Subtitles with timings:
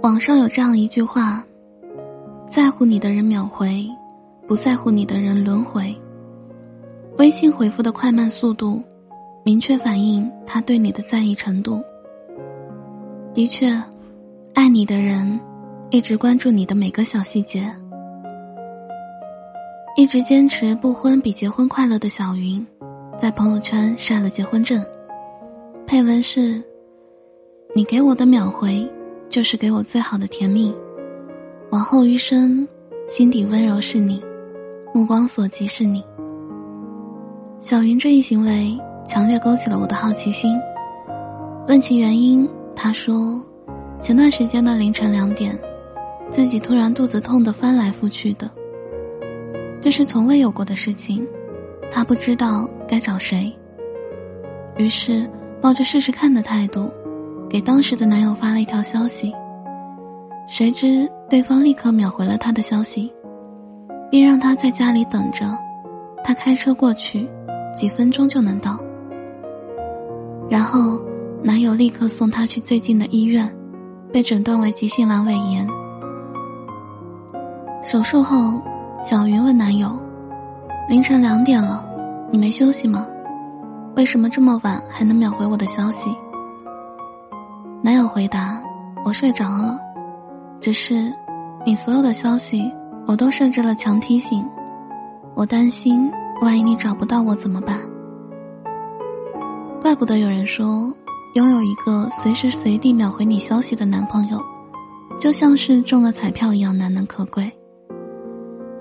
[0.00, 1.44] 网上有这样一句话
[2.48, 3.84] ：“在乎你的人秒回，
[4.46, 5.92] 不在乎你的人轮回。”
[7.18, 8.80] 微信回复的快慢速度，
[9.42, 11.82] 明确反映他对你的在意程度。
[13.34, 13.66] 的确，
[14.54, 15.38] 爱你的人，
[15.90, 17.68] 一直关注你的每个小细节。
[19.96, 22.64] 一直坚持不婚比结婚快乐的小云，
[23.20, 24.80] 在朋友圈晒了结婚证，
[25.88, 26.62] 配文是
[27.74, 28.88] ：“你给我的秒回，
[29.28, 30.74] 就是给我最好的甜蜜。
[31.70, 32.66] 往后余生，
[33.06, 34.22] 心底温柔是你，
[34.94, 36.02] 目光所及是你。”
[37.60, 40.54] 小云这一行为强烈勾起了我的好奇心。
[41.66, 43.42] 问其原因，他说
[44.00, 45.58] ：“前段时间的凌晨两点，
[46.30, 48.50] 自己突然肚子痛得翻来覆去的。
[49.80, 51.26] 这是从未有过的事情，
[51.90, 53.52] 他不知道该找谁。
[54.78, 55.28] 于是
[55.60, 56.90] 抱着试试看的态度，
[57.48, 59.32] 给当时的男友发了一条消息。
[60.46, 63.12] 谁知对方立刻秒回了他的消息，
[64.10, 65.46] 并让他在家里等着，
[66.24, 67.28] 他开车过去。”
[67.78, 68.76] 几分钟就能到。
[70.50, 71.00] 然后，
[71.44, 73.48] 男友立刻送她去最近的医院，
[74.12, 75.64] 被诊断为急性阑尾炎。
[77.84, 78.60] 手术后，
[79.00, 79.96] 小云问男友
[80.90, 81.88] ：“凌晨两点了，
[82.32, 83.06] 你没休息吗？
[83.94, 86.10] 为什么这么晚还能秒回我的消息？”
[87.82, 88.62] 男友回答
[89.04, 89.78] ：“我睡着了，
[90.60, 91.12] 只是
[91.64, 92.72] 你所有的消息
[93.06, 94.44] 我都设置了强提醒，
[95.34, 97.76] 我担心。”万一你找不到我怎么办？
[99.82, 100.94] 怪不得有人说，
[101.34, 104.40] 拥有一个随时随地秒回你消息的男朋友，
[105.18, 107.50] 就像是中了彩票一样难能可贵。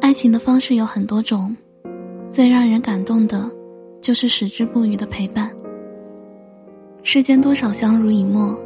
[0.00, 1.56] 爱情的方式有很多种，
[2.28, 3.48] 最让人感动的，
[4.00, 5.48] 就是矢志不渝的陪伴。
[7.04, 8.58] 世间多少相濡以沫，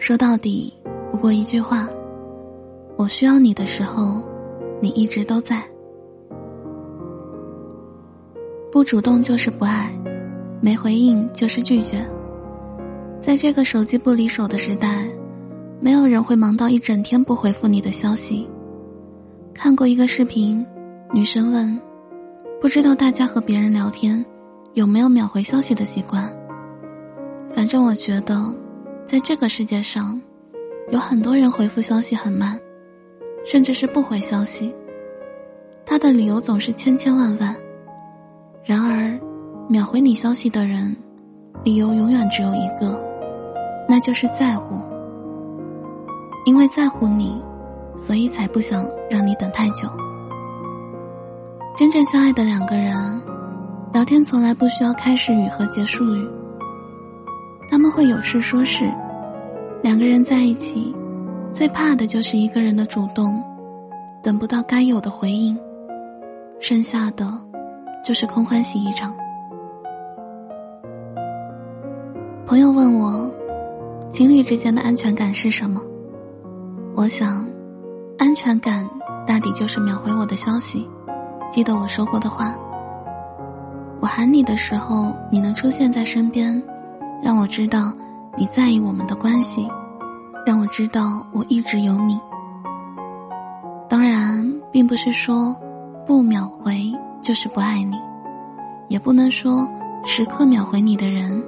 [0.00, 0.72] 说到底
[1.12, 1.86] 不过一句话：
[2.96, 4.22] 我需要你的时候，
[4.80, 5.62] 你一直都在。
[8.72, 9.92] 不主动就是不爱，
[10.62, 11.98] 没回应就是拒绝。
[13.20, 15.04] 在这个手机不离手的时代，
[15.80, 18.48] 没有人会忙到一整天不回复你的消息。
[19.52, 20.64] 看过一个视频，
[21.12, 21.78] 女生问
[22.58, 24.24] ：“不知道大家和别人聊天，
[24.72, 26.26] 有没有秒回消息的习惯？”
[27.52, 28.42] 反正我觉得，
[29.10, 30.22] 在这个世界上，
[30.92, 32.56] 有很多人回复消息很慢，
[33.44, 34.72] 甚至是不回消息。
[35.84, 37.52] 他的理由总是千千万万。
[38.64, 39.18] 然而，
[39.68, 40.96] 秒回你消息的人，
[41.64, 43.02] 理由永远只有一个，
[43.88, 44.80] 那就是在乎。
[46.46, 47.42] 因为在乎你，
[47.96, 49.88] 所以才不想让你等太久。
[51.76, 53.20] 真正相爱的两个人，
[53.92, 56.28] 聊天从来不需要开始语和结束语。
[57.70, 58.90] 他们会有事说事，
[59.80, 60.92] 两个人在一起，
[61.52, 63.40] 最怕的就是一个人的主动，
[64.20, 65.56] 等不到该有的回应，
[66.58, 67.26] 剩下的。
[68.02, 69.14] 就是空欢喜一场。
[72.46, 73.30] 朋友问我，
[74.10, 75.82] 情侣之间的安全感是什么？
[76.96, 77.46] 我想，
[78.16, 78.88] 安全感
[79.26, 80.88] 大抵就是秒回我的消息，
[81.52, 82.56] 记得我说过的话。
[84.00, 86.60] 我喊你的时候，你能出现在身边，
[87.22, 87.92] 让我知道
[88.36, 89.68] 你在意我们的关系，
[90.46, 92.18] 让我知道我一直有你。
[93.88, 95.56] 当然，并不是说
[96.06, 96.92] 不秒回。
[97.22, 97.98] 就是不爱你，
[98.88, 99.70] 也不能说
[100.06, 101.44] 时刻秒回你的人，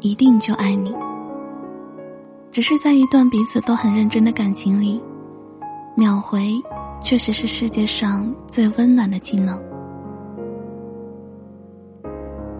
[0.00, 0.96] 一定就爱你。
[2.50, 4.98] 只是在一段彼此都很认真的感情里，
[5.94, 6.54] 秒回
[7.02, 9.62] 确实是世界上最温暖的技能。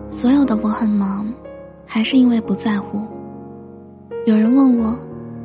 [0.07, 1.27] 所有的我很忙，
[1.95, 3.07] 还是因为不在乎。
[4.25, 4.99] 有人问我，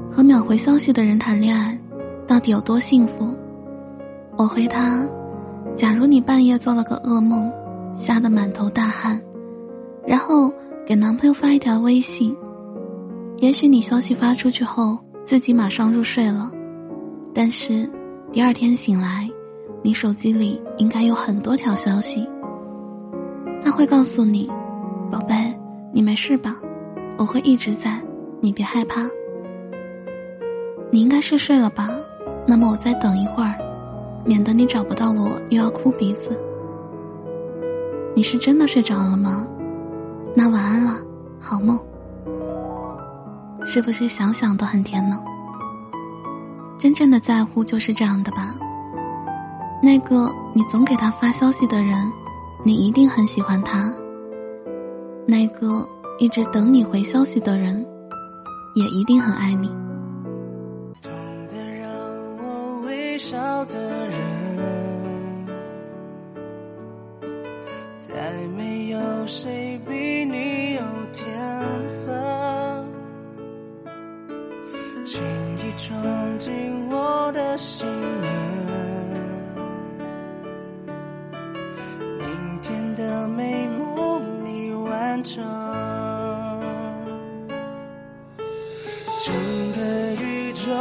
[0.10, 1.78] 和秒回消息的人谈恋爱，
[2.26, 3.36] 到底有多幸福？
[4.38, 5.06] 我回他。
[5.76, 7.52] 假如你半夜做了个噩梦，
[7.94, 9.22] 吓得满头大汗，
[10.06, 10.50] 然后
[10.86, 12.34] 给男朋友发一条微信，
[13.40, 16.50] 也许你消息发出去后自己马上入睡了，
[17.34, 17.86] 但是
[18.32, 19.30] 第二天醒来，
[19.84, 22.26] 你手机里应该有很多条消息。
[23.62, 24.50] 他会告诉你
[25.12, 25.47] ：“宝贝，
[25.98, 26.56] 你没事吧？
[27.18, 28.00] 我会一直在，
[28.40, 29.10] 你别害怕。”
[30.94, 31.90] 你应该是睡了吧？
[32.46, 33.56] 那么我再等一会儿。
[34.24, 36.40] 免得你找不到我又要哭鼻子。
[38.16, 39.48] 你是真的睡着了吗？
[40.36, 41.00] 那晚安了，
[41.40, 41.80] 好梦。
[43.66, 45.20] 是不是想想都很甜呢？
[46.78, 48.54] 真正的在乎就是这样的吧。
[49.82, 51.96] 那个你总给他发消息的人，
[52.64, 53.92] 你一定很喜欢他。
[55.30, 55.86] 那个
[56.20, 57.86] 一直等你回消息的人，
[58.76, 59.68] 也一定很爱你。
[61.02, 61.12] 懂
[61.50, 61.90] 得让
[62.42, 63.78] 我微笑的
[64.08, 65.48] 人，
[68.00, 68.16] 再
[68.56, 70.82] 没有谁比你有
[71.12, 71.28] 天
[72.06, 72.86] 分，
[75.04, 75.22] 轻
[75.58, 78.77] 易闯进我的心门。
[85.18, 85.44] 完成，
[89.20, 89.34] 整
[89.74, 89.82] 个
[90.22, 90.72] 宇宙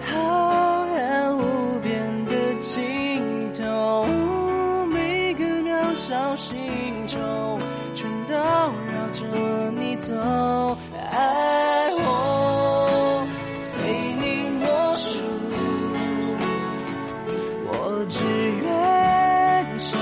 [0.00, 2.32] 浩瀚无边的
[2.62, 4.06] 尽头，
[4.86, 6.56] 每个渺小星
[7.06, 7.18] 球
[7.94, 10.14] 全都绕着你走，
[11.10, 13.26] 爱我
[13.74, 15.20] 非你莫属，
[17.66, 19.98] 我只愿守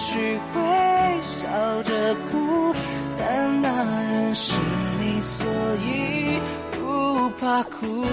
[0.00, 2.72] 许会笑着哭，
[3.16, 3.68] 但那
[4.02, 4.54] 人是
[5.00, 5.44] 你，所
[5.84, 6.38] 以
[6.72, 8.06] 不怕哭。